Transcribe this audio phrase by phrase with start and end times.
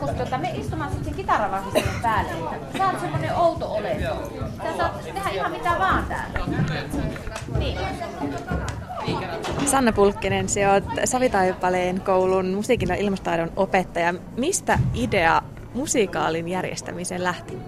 [0.00, 2.30] kun tuota, me istumaan sitten kitaravahviseen päälle.
[2.78, 4.32] Sä oot semmonen outo olento.
[4.62, 6.38] Sä saat tehdä ihan mitä vaan täällä.
[7.58, 7.78] Niin.
[9.66, 14.14] Sanna Pulkkinen, se on Savitaipaleen koulun musiikin ja ilmastaidon opettaja.
[14.36, 15.42] Mistä idea
[15.74, 17.58] musikaalin järjestämiseen lähti?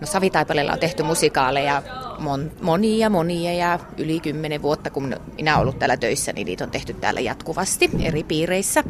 [0.00, 1.82] No Savitaipaleella on tehty musikaaleja
[2.18, 6.64] mon, monia monia ja yli kymmenen vuotta, kun minä olen ollut täällä töissä, niin niitä
[6.64, 8.84] on tehty täällä jatkuvasti eri piireissä.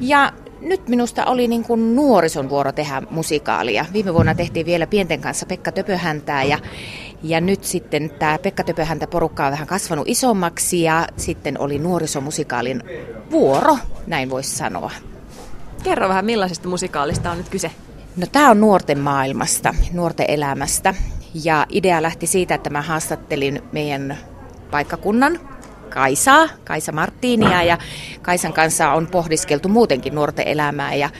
[0.00, 3.86] Ja nyt minusta oli niin kuin nuorison vuoro tehdä musikaalia.
[3.92, 6.58] Viime vuonna tehtiin vielä pienten kanssa Pekka Töpöhäntää ja,
[7.22, 12.82] ja nyt sitten tämä Pekka Töpöhäntä porukka on vähän kasvanut isommaksi ja sitten oli nuorisomusikaalin
[13.30, 14.90] vuoro, näin voisi sanoa.
[15.82, 17.70] Kerro vähän, millaisesta musikaalista on nyt kyse?
[18.16, 20.94] No tämä on nuorten maailmasta, nuorten elämästä.
[21.44, 24.18] Ja idea lähti siitä, että mä haastattelin meidän
[24.70, 25.40] paikkakunnan
[25.88, 27.78] Kaisaa, Kaisa Marttiinia ja
[28.22, 31.10] Kaisan kanssa on pohdiskeltu muutenkin nuorten elämää ja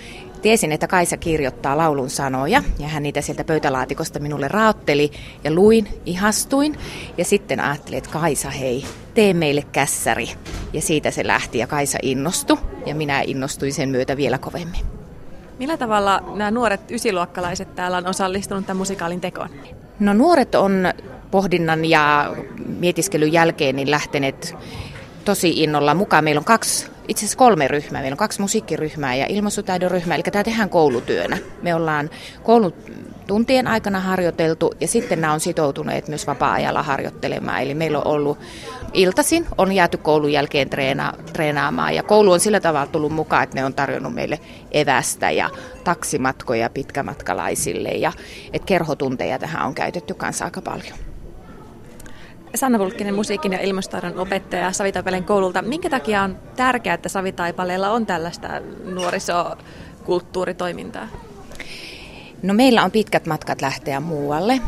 [0.43, 5.11] Tiesin, että Kaisa kirjoittaa laulun sanoja ja hän niitä sieltä pöytälaatikosta minulle raotteli
[5.45, 6.79] ja luin, ihastuin
[7.17, 8.85] ja sitten ajattelin, että Kaisa hei,
[9.15, 10.31] tee meille kässäri.
[10.73, 14.98] Ja siitä se lähti ja Kaisa innostui ja minä innostuin sen myötä vielä kovemmin.
[15.59, 19.49] Millä tavalla nämä nuoret ysiluokkalaiset täällä on osallistunut tämän musikaalin tekoon?
[20.01, 20.93] No nuoret on
[21.31, 22.35] pohdinnan ja
[22.79, 24.57] mietiskelyn jälkeen niin lähteneet
[25.25, 26.25] tosi innolla mukaan.
[26.25, 28.01] Meillä on kaksi, itse asiassa kolme ryhmää.
[28.01, 31.39] Meillä on kaksi musiikkiryhmää ja ilmaisutaidon ryhmä, eli tämä tehdään koulutyönä.
[31.63, 32.11] Me ollaan
[32.43, 32.75] koulut
[33.29, 37.63] tuntien aikana harjoiteltu ja sitten nämä on sitoutuneet myös vapaa-ajalla harjoittelemaan.
[37.63, 38.39] Eli meillä on ollut
[38.93, 43.57] iltasin, on jääty koulun jälkeen treena, treenaamaan ja koulu on sillä tavalla tullut mukaan, että
[43.57, 44.41] ne on tarjonnut meille
[44.73, 45.51] evästä ja
[45.85, 48.13] taksimatkoja pitkämatkalaisille ja
[48.53, 50.99] että kerhotunteja tähän on käytetty kanssa aika paljon.
[52.55, 55.63] Sanna Vulkkinen, musiikin ja ilmastotaidon opettaja Savitaipalen koululta.
[55.63, 58.49] Minkä takia on tärkeää, että Savitaipaleella on tällaista
[58.85, 61.09] nuorisokulttuuritoimintaa?
[62.43, 64.61] No meillä on pitkät matkat lähteä muualle,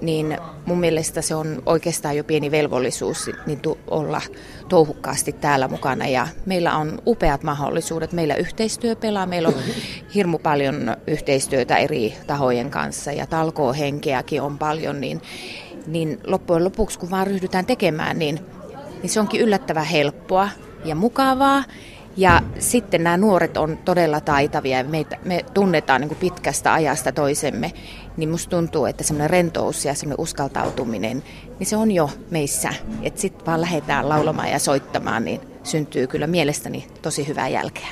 [0.00, 4.20] niin mun mielestä se on oikeastaan jo pieni velvollisuus niin tu- olla
[4.68, 6.06] touhukkaasti täällä mukana.
[6.06, 8.12] Ja meillä on upeat mahdollisuudet.
[8.12, 9.54] Meillä yhteistyö pelaa, meillä on
[10.14, 15.22] hirmu paljon yhteistyötä eri tahojen kanssa ja talkoohenkeäkin on paljon, niin,
[15.86, 18.40] niin loppujen lopuksi kun vaan ryhdytään tekemään, niin,
[19.02, 20.48] niin se onkin yllättävän helppoa
[20.84, 21.64] ja mukavaa.
[22.16, 27.72] Ja sitten nämä nuoret on todella taitavia ja meitä, me tunnetaan niin pitkästä ajasta toisemme,
[28.16, 31.22] niin musta tuntuu, että semmoinen rentous ja semmoinen uskaltautuminen,
[31.58, 32.68] niin se on jo meissä.
[33.02, 37.88] Että sitten vaan lähdetään laulamaan ja soittamaan, niin syntyy kyllä mielestäni tosi hyvää jälkeä.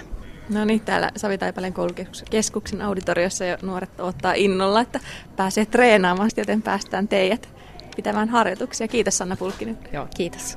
[0.49, 5.01] No niin, täällä Savitaipaleen koulukeskuksen auditoriossa jo nuoret ottaa innolla, että
[5.37, 7.49] pääsee treenaamaan, joten päästään teidät
[7.97, 8.89] pitämään harjoituksia.
[8.89, 9.79] Kiitos Sanna Pulkkinen.
[9.93, 10.57] Joo, kiitos.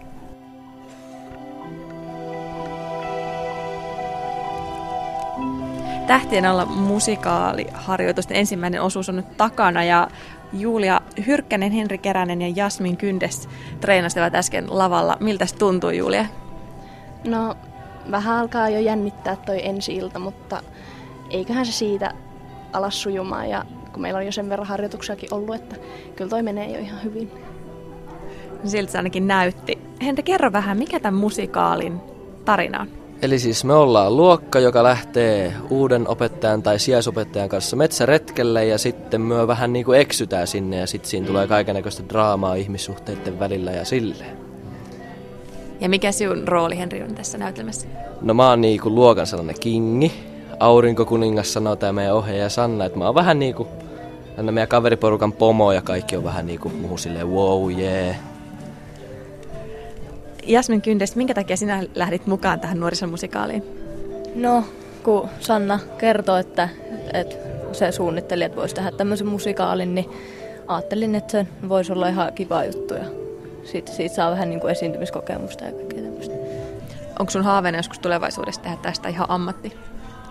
[6.08, 10.08] Tähtien alla musikaaliharjoitusten ensimmäinen osuus on nyt takana ja
[10.54, 13.50] Julia Hyrkkänen, Henri Keränen ja Jasmin Kyndes
[13.82, 15.18] treenasivat äsken lavalla.
[15.20, 16.26] Miltä se tuntuu Julia?
[17.28, 17.56] No
[18.12, 20.64] vähän alkaa jo jännittää toi ensi ilta, mutta
[21.30, 22.14] eiköhän se siitä
[22.74, 25.76] alas sujumaan ja kun meillä on jo sen verran harjoituksiakin ollut, että
[26.16, 27.32] kyllä toi menee jo ihan hyvin.
[28.66, 29.80] Siltä se ainakin näytti.
[30.02, 32.00] Henri, kerro vähän, mikä tämän musikaalin
[32.46, 33.05] tarina on?
[33.22, 39.22] Eli siis me ollaan luokka, joka lähtee uuden opettajan tai sijaisopettajan kanssa metsäretkelle ja sitten
[39.22, 43.86] me vähän niin kuin eksytään sinne ja sitten siinä tulee kaikenlaista draamaa ihmissuhteiden välillä ja
[43.86, 44.38] silleen.
[45.80, 47.88] Ja mikä sinun rooli, Henri, on tässä näytelmässä?
[48.22, 50.12] No mä oon niin kuin luokan sellainen kingi.
[50.59, 53.70] Aurinkokuningas sanoo tämä meidän ohjaaja Sanna, että mä oon vähän niin kuin
[54.42, 58.16] meidän kaveriporukan pomo ja kaikki on vähän niin kuin muuhun silleen wow, yeah.
[60.47, 63.63] Jasmin Kyndes, minkä takia sinä lähdit mukaan tähän nuorisomusikaaliin?
[64.35, 64.63] No,
[65.03, 66.69] kun Sanna kertoi, että,
[67.13, 67.35] että
[67.72, 70.09] se suunnitteli, että voisi tehdä tämmöisen musikaalin, niin
[70.67, 73.06] ajattelin, että se voisi olla ihan kiva juttu ja
[73.63, 76.35] siitä, siitä saa vähän niin kuin esiintymiskokemusta ja kaikkea tämmöistä.
[77.19, 79.73] Onko sun haaveena joskus tulevaisuudessa tehdä tästä ihan ammatti?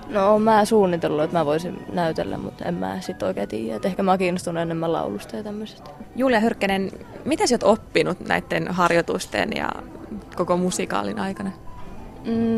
[0.08, 3.76] No mä suunnitellut, että mä voisin näytellä, mutta en mä sit oikein tiedä.
[3.76, 5.90] Että ehkä mä kiinnostun enemmän laulusta ja tämmöisestä.
[6.16, 6.90] Julia Hyrkkänen,
[7.24, 9.68] mitä sä oot oppinut näiden harjoitusten ja
[10.36, 11.50] koko musikaalin aikana?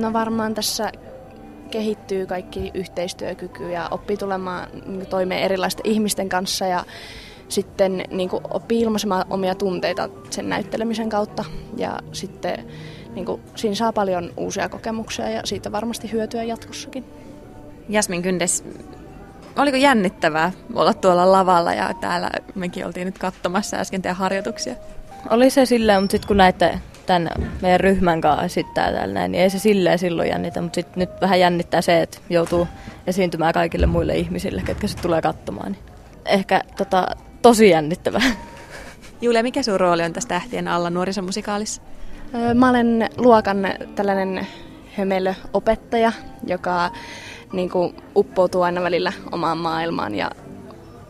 [0.01, 0.93] No varmaan tässä
[1.71, 6.85] kehittyy kaikki yhteistyökyky ja oppii tulemaan niin toimeen erilaisten ihmisten kanssa ja
[7.49, 11.45] sitten niin kuin oppii ilmaisemaan omia tunteita sen näyttelemisen kautta
[11.77, 12.67] ja sitten
[13.15, 17.05] niin kuin, siinä saa paljon uusia kokemuksia ja siitä varmasti hyötyä jatkossakin.
[17.89, 18.65] Jasmin Kyndes,
[19.57, 24.75] oliko jännittävää olla tuolla lavalla ja täällä mekin oltiin nyt katsomassa äsken teidän harjoituksia?
[25.31, 27.29] Oli se silleen, mutta sitten kun näette tämän
[27.63, 31.11] meidän ryhmän kanssa esittää täällä näin, niin ei se silleen silloin jännitä, mutta sit nyt
[31.21, 32.69] vähän jännittää se, että joutuu
[33.07, 35.73] esiintymään kaikille muille ihmisille, ketkä sitten tulee katsomaan.
[35.73, 35.85] Niin
[36.25, 37.07] ehkä tota,
[37.43, 38.23] tosi jännittävää.
[39.21, 41.83] Julia, mikä sun rooli on tässä Tähtien alla nuorisomusikaalissa?
[42.55, 44.47] Mä olen luokan tällainen
[44.97, 46.13] hömelöopettaja,
[46.47, 46.91] joka
[47.53, 50.31] niin kuin, uppoutuu aina välillä omaan maailmaan ja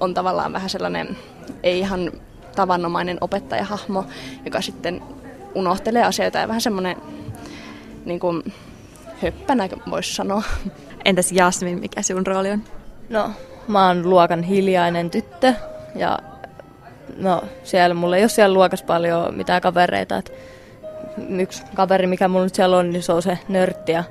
[0.01, 1.17] on tavallaan vähän sellainen
[1.63, 2.13] ei ihan
[2.57, 4.05] tavanomainen opettajahahmo,
[4.45, 5.03] joka sitten
[5.57, 6.97] unohtelee asioita ja vähän semmoinen
[8.05, 8.53] niin kuin,
[9.23, 10.43] höppänä, voisi sanoa.
[11.05, 12.63] Entäs Jasmin, mikä sun rooli on?
[13.09, 13.31] No,
[13.69, 15.55] mä oon luokan hiljainen tyttö
[15.95, 16.19] ja
[17.17, 20.17] no, siellä mulla ei ole siellä luokassa paljon mitään kavereita.
[20.17, 20.33] Et
[21.39, 24.05] yksi kaveri, mikä mulla nyt siellä on, niin se on se nörtti ja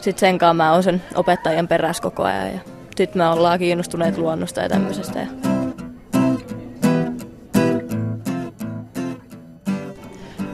[0.00, 2.52] sitten sen kanssa mä oon sen opettajan perässä koko ajan.
[2.52, 2.60] Ja
[2.96, 5.18] sitten me ollaan kiinnostuneet luonnosta ja tämmöisestä.
[5.18, 5.49] Ja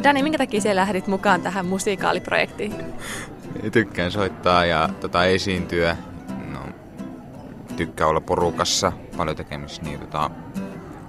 [0.06, 2.74] Dani, minkä takia siellä lähdit mukaan tähän musiikaaliprojektiin?
[3.72, 5.96] Tykkään soittaa ja tota, esiintyä.
[6.52, 6.60] No,
[7.76, 10.30] tykkää olla porukassa, paljon tekemistä, niin tota,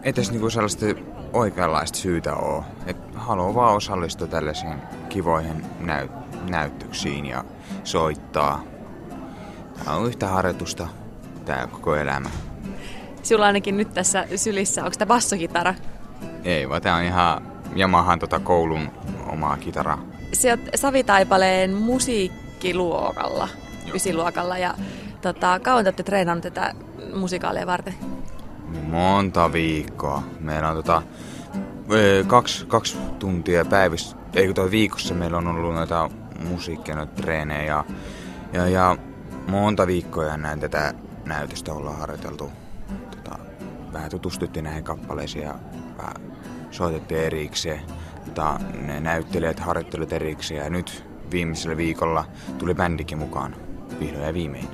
[0.03, 0.85] ei tässä niinku sellaista
[1.33, 2.63] oikeanlaista syytä ole.
[2.85, 4.75] Et haluan vaan osallistua tällaisiin
[5.09, 6.09] kivoihin näy-
[6.49, 7.43] näytöksiin ja
[7.83, 8.63] soittaa.
[9.83, 10.87] Tämä on yhtä harjoitusta
[11.45, 12.29] tämä koko elämä.
[13.23, 15.73] Sulla ainakin nyt tässä sylissä, onko tämä bassokitara?
[16.43, 18.91] Ei, vaan tämä on ihan Yamahan tota koulun
[19.27, 20.01] omaa kitaraa.
[20.49, 23.47] Oot Savitaipaleen musiikkiluokalla,
[23.93, 24.73] ysiluokalla ja
[25.21, 26.73] tota, kauan te olette treenannut tätä
[27.15, 27.93] musikaalia varten?
[28.83, 30.23] Monta viikkoa.
[30.39, 31.01] Meillä on tota,
[31.91, 36.09] ö, kaksi, kaksi tuntia päivässä, eikö toi viikossa meillä on ollut noita
[36.49, 37.85] musiikkia, noita treenejä ja,
[38.53, 38.97] ja, ja
[39.47, 40.93] monta viikkoa näin tätä
[41.25, 42.51] näytöstä ollaan harjoiteltu.
[43.11, 43.39] Tota,
[43.93, 45.55] vähän tutustuttiin näihin kappaleisiin ja
[45.97, 46.26] vähän
[46.77, 47.81] soitettiin erikseen.
[48.25, 52.25] Tota, ne näyttelijät harjoittelut erikseen ja nyt viimeisellä viikolla
[52.57, 53.55] tuli bändikin mukaan
[53.99, 54.67] vihdoin ja viimein.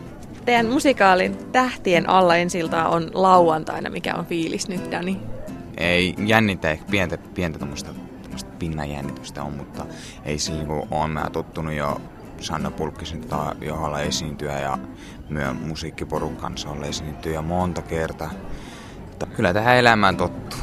[0.45, 3.89] Teidän musikaalin Tähtien alla ensiltaa on lauantaina.
[3.89, 5.19] Mikä on fiilis nyt, Dani?
[5.77, 7.93] Ei jännitä, ehkä pientä, pientä tuommoista
[8.59, 9.85] pinnan jännitystä on, mutta
[10.25, 12.01] ei sillä niin on mä tottunut jo
[12.39, 14.77] Sanna Pulkkisen tota, johalla esiintyä ja
[15.29, 18.31] myö musiikkiporun kanssa olla esiintyä monta kertaa.
[19.09, 20.59] Mutta kyllä tähän elämään tottuu.